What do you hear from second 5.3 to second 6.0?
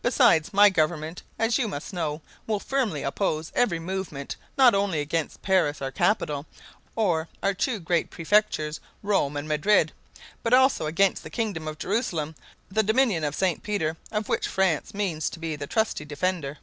Paris, our